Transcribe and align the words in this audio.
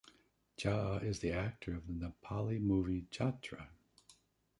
Jha 0.57 1.03
is 1.03 1.19
the 1.19 1.31
actor 1.31 1.75
of 1.75 1.85
the 1.85 1.93
Nepali 1.93 2.59
movie 2.59 3.05
"Jatra". 3.11 3.67